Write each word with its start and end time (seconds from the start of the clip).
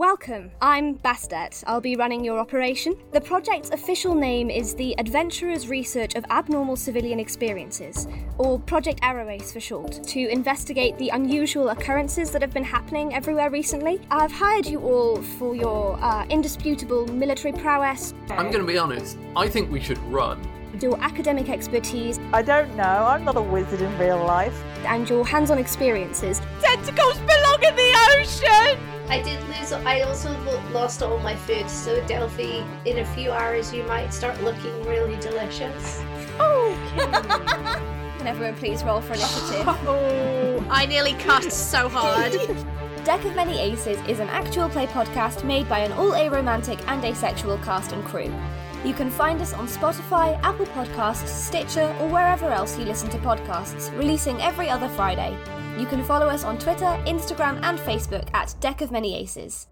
Welcome, 0.00 0.50
I'm 0.62 0.94
Bastet. 0.94 1.62
I'll 1.66 1.82
be 1.82 1.94
running 1.94 2.24
your 2.24 2.38
operation. 2.38 2.96
The 3.12 3.20
project's 3.20 3.68
official 3.68 4.14
name 4.14 4.48
is 4.48 4.74
the 4.74 4.98
Adventurers 4.98 5.68
Research 5.68 6.14
of 6.14 6.24
Abnormal 6.30 6.76
Civilian 6.76 7.20
Experiences, 7.20 8.08
or 8.38 8.58
Project 8.60 9.00
Arrowace 9.02 9.52
for 9.52 9.60
short, 9.60 10.02
to 10.04 10.26
investigate 10.30 10.96
the 10.96 11.10
unusual 11.10 11.68
occurrences 11.68 12.30
that 12.30 12.40
have 12.40 12.54
been 12.54 12.64
happening 12.64 13.12
everywhere 13.12 13.50
recently. 13.50 14.00
I've 14.10 14.32
hired 14.32 14.64
you 14.64 14.80
all 14.80 15.20
for 15.20 15.54
your 15.54 16.02
uh, 16.02 16.24
indisputable 16.30 17.06
military 17.08 17.52
prowess, 17.52 18.14
I'm 18.30 18.50
going 18.50 18.64
to 18.64 18.72
be 18.72 18.78
honest. 18.78 19.18
I 19.36 19.50
think 19.50 19.70
we 19.70 19.80
should 19.80 19.98
run. 20.04 20.40
your 20.80 20.98
academic 21.02 21.50
expertise, 21.50 22.18
I 22.32 22.40
don't 22.40 22.74
know. 22.74 22.84
I'm 22.84 23.22
not 23.22 23.36
a 23.36 23.42
wizard 23.42 23.82
in 23.82 23.98
real 23.98 24.24
life. 24.24 24.58
and 24.86 25.06
your 25.10 25.26
hands 25.26 25.50
on 25.50 25.58
experiences. 25.58 26.40
Tentacles 26.62 27.18
belong 27.18 27.62
in 27.64 27.76
the 27.76 27.92
ocean! 28.16 28.80
I 29.10 29.20
did 29.22 29.49
lose. 29.70 29.84
I 29.84 30.00
also 30.02 30.30
lost 30.72 31.02
all 31.02 31.18
my 31.18 31.36
food. 31.36 31.68
So 31.68 32.04
Delphi, 32.06 32.64
in 32.84 32.98
a 32.98 33.04
few 33.14 33.30
hours, 33.30 33.72
you 33.72 33.82
might 33.84 34.12
start 34.12 34.40
looking 34.42 34.84
really 34.84 35.16
delicious. 35.16 36.00
Oh! 36.38 36.76
Can 38.18 38.26
everyone 38.26 38.54
please 38.56 38.84
roll 38.84 39.00
for 39.00 39.14
initiative? 39.14 39.66
Oh, 39.66 40.66
I 40.70 40.86
nearly 40.86 41.14
cussed 41.14 41.70
so 41.70 41.88
hard. 41.88 42.32
Deck 43.04 43.24
of 43.24 43.34
Many 43.34 43.58
Aces 43.58 43.98
is 44.06 44.20
an 44.20 44.28
actual 44.28 44.68
play 44.68 44.86
podcast 44.86 45.42
made 45.42 45.66
by 45.70 45.78
an 45.78 45.92
all 45.92 46.12
aromantic 46.12 46.86
and 46.86 47.02
asexual 47.02 47.56
cast 47.58 47.92
and 47.92 48.04
crew. 48.04 48.30
You 48.84 48.92
can 48.92 49.10
find 49.10 49.40
us 49.40 49.54
on 49.54 49.66
Spotify, 49.66 50.38
Apple 50.42 50.66
Podcasts, 50.66 51.28
Stitcher, 51.28 51.96
or 51.98 52.08
wherever 52.08 52.50
else 52.50 52.78
you 52.78 52.84
listen 52.84 53.08
to 53.10 53.18
podcasts, 53.18 53.96
releasing 53.98 54.40
every 54.42 54.68
other 54.68 54.88
Friday. 54.90 55.36
You 55.78 55.86
can 55.86 56.04
follow 56.04 56.26
us 56.26 56.44
on 56.44 56.58
Twitter, 56.58 57.02
Instagram, 57.06 57.58
and 57.62 57.78
Facebook 57.78 58.28
at 58.34 58.54
Deck 58.60 58.82
of 58.82 58.90
Many 58.90 59.16
Aces. 59.16 59.69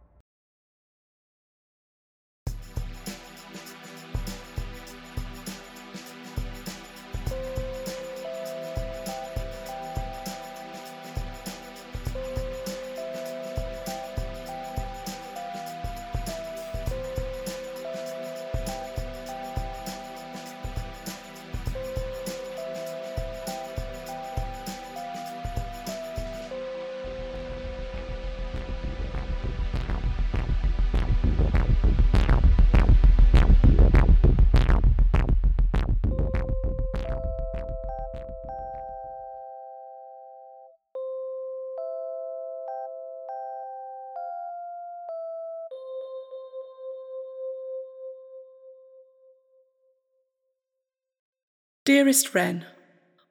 Dearest 51.88 52.34
Wren, 52.34 52.66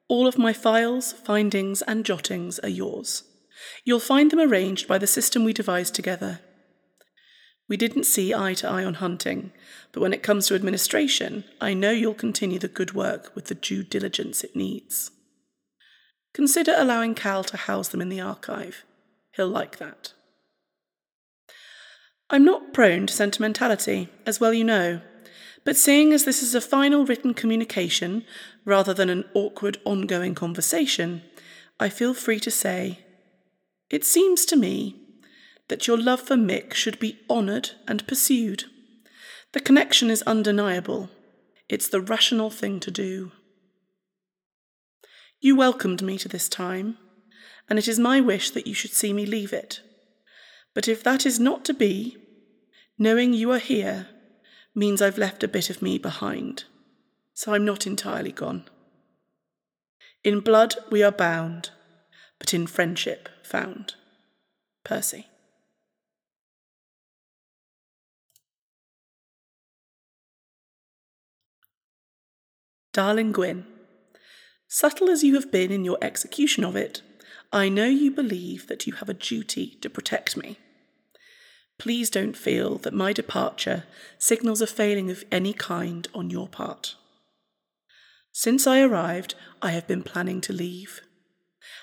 all 0.08 0.26
of 0.26 0.36
my 0.36 0.52
files, 0.52 1.12
findings, 1.12 1.80
and 1.82 2.04
jottings 2.04 2.58
are 2.64 2.68
yours. 2.68 3.22
You'll 3.84 4.00
find 4.00 4.32
them 4.32 4.40
arranged 4.40 4.88
by 4.88 4.98
the 4.98 5.06
system 5.06 5.44
we 5.44 5.52
devised 5.52 5.94
together. 5.94 6.40
We 7.68 7.76
didn't 7.76 8.02
see 8.02 8.34
eye 8.34 8.54
to 8.54 8.68
eye 8.68 8.82
on 8.84 8.94
hunting, 8.94 9.52
but 9.92 10.00
when 10.00 10.12
it 10.12 10.24
comes 10.24 10.48
to 10.48 10.56
administration, 10.56 11.44
I 11.60 11.72
know 11.72 11.92
you'll 11.92 12.14
continue 12.14 12.58
the 12.58 12.66
good 12.66 12.94
work 12.94 13.30
with 13.36 13.44
the 13.44 13.54
due 13.54 13.84
diligence 13.84 14.42
it 14.42 14.56
needs. 14.56 15.12
Consider 16.34 16.74
allowing 16.76 17.14
Cal 17.14 17.44
to 17.44 17.56
house 17.56 17.86
them 17.86 18.00
in 18.00 18.08
the 18.08 18.20
archive. 18.20 18.82
He'll 19.36 19.46
like 19.46 19.78
that. 19.78 20.14
I'm 22.28 22.44
not 22.44 22.74
prone 22.74 23.06
to 23.06 23.14
sentimentality, 23.14 24.08
as 24.26 24.40
well 24.40 24.52
you 24.52 24.64
know, 24.64 25.00
but 25.68 25.76
seeing 25.76 26.14
as 26.14 26.24
this 26.24 26.42
is 26.42 26.54
a 26.54 26.62
final 26.62 27.04
written 27.04 27.34
communication 27.34 28.24
rather 28.64 28.94
than 28.94 29.10
an 29.10 29.22
awkward 29.34 29.76
ongoing 29.84 30.34
conversation, 30.34 31.20
I 31.78 31.90
feel 31.90 32.14
free 32.14 32.40
to 32.40 32.50
say, 32.50 33.00
it 33.90 34.02
seems 34.02 34.46
to 34.46 34.56
me 34.56 34.96
that 35.68 35.86
your 35.86 35.98
love 35.98 36.22
for 36.22 36.36
Mick 36.36 36.72
should 36.72 36.98
be 36.98 37.18
honoured 37.28 37.72
and 37.86 38.06
pursued. 38.06 38.64
The 39.52 39.60
connection 39.60 40.08
is 40.08 40.22
undeniable. 40.22 41.10
It's 41.68 41.88
the 41.88 42.00
rational 42.00 42.48
thing 42.48 42.80
to 42.80 42.90
do. 42.90 43.32
You 45.38 45.54
welcomed 45.54 46.00
me 46.00 46.16
to 46.16 46.28
this 46.28 46.48
time, 46.48 46.96
and 47.68 47.78
it 47.78 47.86
is 47.86 47.98
my 47.98 48.22
wish 48.22 48.52
that 48.52 48.66
you 48.66 48.72
should 48.72 48.94
see 48.94 49.12
me 49.12 49.26
leave 49.26 49.52
it. 49.52 49.82
But 50.72 50.88
if 50.88 51.04
that 51.04 51.26
is 51.26 51.38
not 51.38 51.62
to 51.66 51.74
be, 51.74 52.16
knowing 52.98 53.34
you 53.34 53.52
are 53.52 53.58
here 53.58 54.08
means 54.74 55.02
I've 55.02 55.18
left 55.18 55.42
a 55.42 55.48
bit 55.48 55.70
of 55.70 55.82
me 55.82 55.98
behind, 55.98 56.64
so 57.34 57.54
I'm 57.54 57.64
not 57.64 57.86
entirely 57.86 58.32
gone. 58.32 58.64
In 60.24 60.40
blood 60.40 60.74
we 60.90 61.02
are 61.02 61.12
bound, 61.12 61.70
but 62.38 62.52
in 62.52 62.66
friendship 62.66 63.28
found. 63.42 63.94
Percy. 64.84 65.26
Darling 72.92 73.30
Gwyn, 73.30 73.64
subtle 74.66 75.08
as 75.08 75.22
you 75.22 75.34
have 75.34 75.52
been 75.52 75.70
in 75.70 75.84
your 75.84 75.98
execution 76.02 76.64
of 76.64 76.74
it, 76.74 77.02
I 77.52 77.68
know 77.68 77.86
you 77.86 78.10
believe 78.10 78.66
that 78.66 78.86
you 78.86 78.94
have 78.94 79.08
a 79.08 79.14
duty 79.14 79.78
to 79.80 79.88
protect 79.88 80.36
me. 80.36 80.58
Please 81.78 82.10
don't 82.10 82.36
feel 82.36 82.76
that 82.78 82.92
my 82.92 83.12
departure 83.12 83.84
signals 84.18 84.60
a 84.60 84.66
failing 84.66 85.10
of 85.10 85.24
any 85.30 85.52
kind 85.52 86.08
on 86.12 86.28
your 86.28 86.48
part. 86.48 86.96
Since 88.32 88.66
I 88.66 88.80
arrived, 88.80 89.34
I 89.62 89.70
have 89.70 89.86
been 89.86 90.02
planning 90.02 90.40
to 90.42 90.52
leave. 90.52 91.00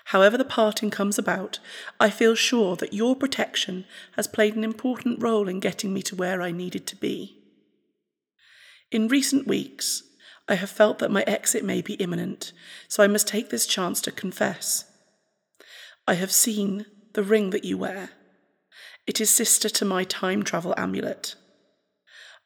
However, 0.05 0.37
the 0.37 0.45
parting 0.45 0.91
comes 0.91 1.17
about, 1.17 1.59
I 1.99 2.09
feel 2.09 2.35
sure 2.35 2.75
that 2.75 2.93
your 2.93 3.15
protection 3.15 3.85
has 4.15 4.27
played 4.27 4.55
an 4.55 4.63
important 4.63 5.21
role 5.21 5.47
in 5.47 5.59
getting 5.59 5.93
me 5.93 6.01
to 6.03 6.15
where 6.15 6.41
I 6.41 6.51
needed 6.51 6.85
to 6.87 6.95
be. 6.95 7.37
In 8.91 9.07
recent 9.07 9.47
weeks, 9.47 10.03
I 10.47 10.55
have 10.55 10.69
felt 10.69 10.99
that 10.99 11.11
my 11.11 11.23
exit 11.23 11.63
may 11.63 11.81
be 11.81 11.95
imminent, 11.95 12.51
so 12.87 13.03
I 13.03 13.07
must 13.07 13.27
take 13.27 13.49
this 13.49 13.65
chance 13.65 13.99
to 14.01 14.11
confess. 14.11 14.85
I 16.07 16.13
have 16.13 16.31
seen 16.31 16.85
the 17.13 17.23
ring 17.23 17.49
that 17.49 17.65
you 17.65 17.77
wear. 17.77 18.11
It 19.07 19.21
is 19.21 19.29
sister 19.29 19.69
to 19.69 19.85
my 19.85 20.03
time 20.03 20.43
travel 20.43 20.73
amulet. 20.77 21.35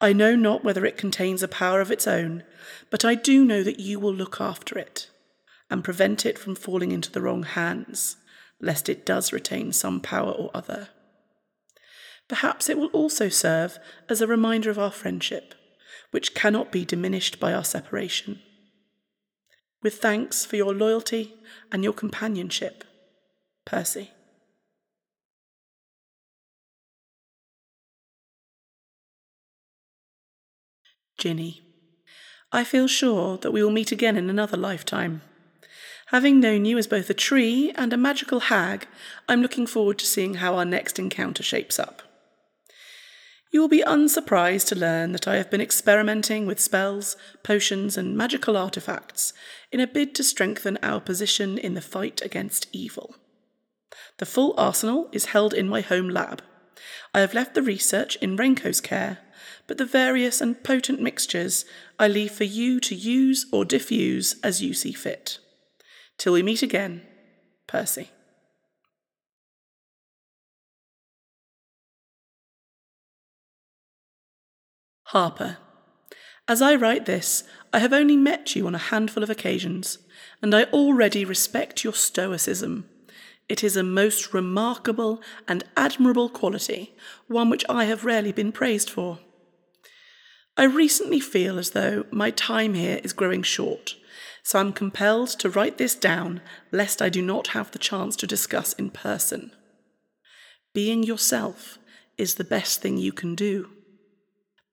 I 0.02 0.14
know 0.14 0.36
not 0.36 0.64
whether 0.64 0.86
it 0.86 0.98
contains 0.98 1.44
a 1.44 1.48
power 1.48 1.82
of 1.82 1.92
its 1.92 2.08
own, 2.08 2.44
but 2.90 3.04
I 3.04 3.16
do 3.16 3.46
know 3.46 3.64
that 3.64 3.80
you 3.80 4.00
will 4.00 4.14
look 4.14 4.40
after 4.40 4.78
it 4.78 5.10
and 5.70 5.84
prevent 5.84 6.26
it 6.26 6.40
from 6.40 6.56
falling 6.56 6.92
into 6.92 7.12
the 7.12 7.22
wrong 7.22 7.44
hands, 7.44 8.18
lest 8.60 8.90
it 8.90 9.06
does 9.06 9.32
retain 9.32 9.72
some 9.72 10.00
power 10.00 10.32
or 10.32 10.52
other. 10.54 10.90
Perhaps 12.28 12.70
it 12.70 12.78
will 12.78 12.88
also 12.88 13.30
serve 13.30 13.78
as 14.08 14.22
a 14.22 14.28
reminder 14.28 14.70
of 14.70 14.80
our 14.80 14.92
friendship, 14.92 15.56
which 16.12 16.34
cannot 16.34 16.72
be 16.72 16.86
diminished 16.86 17.40
by 17.40 17.54
our 17.54 17.64
separation. 17.64 18.42
With 19.82 19.96
thanks 19.96 20.46
for 20.46 20.56
your 20.56 20.74
loyalty 20.74 21.36
and 21.72 21.84
your 21.84 21.94
companionship, 21.94 22.84
Percy. 23.66 24.12
Jinny. 31.20 31.62
I 32.52 32.64
feel 32.64 32.88
sure 32.88 33.38
that 33.38 33.52
we 33.52 33.62
will 33.62 33.70
meet 33.70 33.92
again 33.92 34.18
in 34.18 34.30
another 34.30 34.58
lifetime. 34.58 35.22
Having 36.08 36.40
known 36.40 36.66
you 36.66 36.80
as 36.80 36.88
both 36.88 37.08
a 37.12 37.14
tree 37.14 37.72
and 37.76 37.94
a 37.94 37.98
magical 37.98 38.40
hag, 38.40 38.88
I'm 39.28 39.44
looking 39.44 39.68
forward 39.68 40.00
to 40.00 40.08
seeing 40.08 40.36
how 40.36 40.56
our 40.56 40.66
next 40.66 40.98
encounter 40.98 41.44
shapes 41.44 41.78
up. 41.78 42.02
You 43.52 43.62
will 43.62 43.68
be 43.68 43.84
unsurprised 43.86 44.68
to 44.70 44.76
learn 44.76 45.12
that 45.12 45.28
I 45.28 45.36
have 45.36 45.52
been 45.52 45.62
experimenting 45.62 46.48
with 46.48 46.60
spells, 46.60 47.16
potions, 47.44 47.98
and 47.98 48.18
magical 48.18 48.58
artifacts 48.58 49.34
in 49.72 49.80
a 49.80 49.88
bid 49.88 50.16
to 50.16 50.24
strengthen 50.24 50.78
our 50.82 51.00
position 51.00 51.58
in 51.58 51.74
the 51.74 51.82
fight 51.82 52.22
against 52.24 52.68
evil. 52.72 53.16
The 54.18 54.26
full 54.26 54.54
arsenal 54.58 55.10
is 55.12 55.26
held 55.26 55.54
in 55.54 55.70
my 55.70 55.82
home 55.82 56.10
lab. 56.10 56.42
I 57.14 57.20
have 57.22 57.34
left 57.34 57.56
the 57.56 57.64
research 57.64 58.16
in 58.18 58.38
Renko's 58.38 58.82
care, 58.82 59.20
but 59.70 59.78
the 59.78 59.86
various 59.86 60.42
and 60.42 60.64
potent 60.64 61.00
mixtures 61.00 61.64
I 62.00 62.08
leave 62.08 62.32
for 62.32 62.44
you 62.44 62.80
to 62.80 62.96
use 62.96 63.46
or 63.52 63.64
diffuse 63.64 64.36
as 64.42 64.64
you 64.64 64.74
see 64.74 64.92
fit. 64.92 65.38
Till 66.18 66.34
we 66.34 66.42
meet 66.42 66.64
again, 66.64 67.04
Percy. 67.68 68.10
Harper. 75.04 75.58
As 76.48 76.64
I 76.64 76.74
write 76.74 77.06
this, 77.06 77.44
I 77.72 77.78
have 77.78 77.94
only 77.94 78.18
met 78.18 78.56
you 78.56 78.66
on 78.66 78.74
a 78.74 78.80
handful 78.80 79.22
of 79.22 79.30
occasions, 79.30 80.00
and 80.42 80.56
I 80.56 80.64
already 80.64 81.24
respect 81.24 81.84
your 81.84 81.94
stoicism. 81.94 82.90
It 83.48 83.64
is 83.64 83.78
a 83.78 83.84
most 83.84 84.34
remarkable 84.34 85.22
and 85.48 85.64
admirable 85.78 86.30
quality, 86.30 86.96
one 87.28 87.52
which 87.52 87.66
I 87.70 87.86
have 87.86 88.04
rarely 88.04 88.32
been 88.32 88.52
praised 88.52 88.90
for. 88.90 89.20
I 90.60 90.66
recently 90.66 91.22
feel 91.22 91.58
as 91.58 91.70
though 91.70 92.06
my 92.12 92.32
time 92.32 92.74
here 92.74 93.00
is 93.02 93.14
growing 93.14 93.44
short, 93.44 93.96
so 94.44 94.60
I'm 94.60 94.74
compelled 94.74 95.30
to 95.40 95.50
write 95.50 95.78
this 95.78 95.96
down 95.96 96.42
lest 96.70 97.02
I 97.02 97.08
do 97.08 97.22
not 97.22 97.56
have 97.56 97.72
the 97.72 97.80
chance 97.80 98.18
to 98.18 98.28
discuss 98.28 98.74
in 98.74 98.90
person. 98.90 99.54
Being 100.74 101.02
yourself 101.02 101.80
is 102.18 102.36
the 102.36 102.44
best 102.44 102.82
thing 102.82 102.98
you 102.98 103.14
can 103.14 103.36
do. 103.36 103.70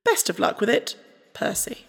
Best 0.04 0.28
of 0.28 0.40
luck 0.40 0.58
with 0.58 0.70
it, 0.70 0.96
Percy. 1.34 1.85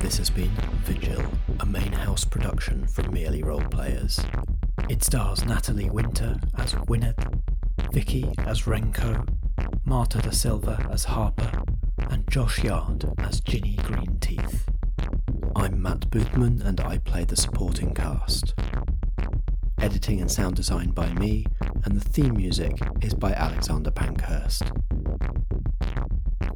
This 0.00 0.16
has 0.16 0.30
been 0.30 0.50
Vigil, 0.84 1.22
a 1.60 1.66
main 1.66 1.92
house 1.92 2.24
production 2.24 2.86
from 2.86 3.12
Merely 3.12 3.42
Role 3.42 3.64
Players. 3.70 4.18
It 4.88 5.04
stars 5.04 5.44
Natalie 5.44 5.90
Winter 5.90 6.36
as 6.56 6.72
Gwynned, 6.72 7.14
Vicky 7.92 8.32
as 8.38 8.62
Renko, 8.62 9.28
Marta 9.84 10.18
da 10.18 10.30
Silva 10.30 10.88
as 10.90 11.04
Harper, 11.04 11.62
and 12.08 12.28
Josh 12.30 12.64
Yard 12.64 13.12
as 13.18 13.40
Jinny 13.40 13.76
Greenteeth. 13.76 14.62
I'm 15.54 15.80
Matt 15.80 16.10
Boothman 16.10 16.64
and 16.64 16.80
I 16.80 16.98
play 16.98 17.24
the 17.24 17.36
supporting 17.36 17.94
cast. 17.94 18.54
Editing 19.78 20.20
and 20.20 20.30
sound 20.30 20.56
design 20.56 20.90
by 20.90 21.12
me, 21.12 21.46
and 21.84 21.94
the 21.94 22.08
theme 22.08 22.34
music 22.36 22.72
is 23.02 23.14
by 23.14 23.32
Alexander 23.32 23.90
Pankhurst. 23.90 24.62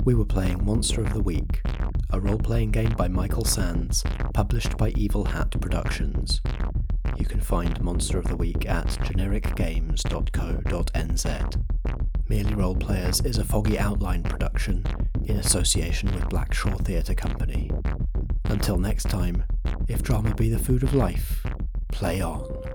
We 0.04 0.14
were 0.14 0.26
playing 0.26 0.66
Monster 0.66 1.00
of 1.00 1.14
the 1.14 1.22
Week, 1.22 1.62
a 2.10 2.20
role 2.20 2.36
playing 2.36 2.72
game 2.72 2.92
by 2.94 3.08
Michael 3.08 3.46
Sands, 3.46 4.04
published 4.34 4.76
by 4.76 4.90
Evil 4.90 5.24
Hat 5.24 5.58
Productions. 5.58 6.42
You 7.16 7.24
can 7.24 7.40
find 7.40 7.80
Monster 7.80 8.18
of 8.18 8.26
the 8.26 8.36
Week 8.36 8.68
at 8.68 8.86
genericgames.co.nz. 8.86 11.62
Merely 12.28 12.54
Role 12.54 12.76
Players 12.76 13.22
is 13.22 13.38
a 13.38 13.44
Foggy 13.44 13.78
Outline 13.78 14.24
production 14.24 14.84
in 15.24 15.36
association 15.36 16.12
with 16.12 16.24
Blackshaw 16.24 16.84
Theatre 16.84 17.14
Company. 17.14 17.70
Until 18.44 18.76
next 18.76 19.04
time, 19.04 19.42
if 19.88 20.02
drama 20.02 20.34
be 20.34 20.50
the 20.50 20.58
food 20.58 20.82
of 20.82 20.92
life, 20.92 21.46
play 21.88 22.20
on. 22.20 22.74